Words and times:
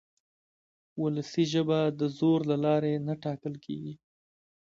وولسي 0.99 1.43
ژبه 1.53 1.79
د 1.99 2.01
زور 2.17 2.39
له 2.51 2.57
لارې 2.65 2.93
نه 3.07 3.13
ټاکل 3.23 3.53
کېږي. 3.65 3.93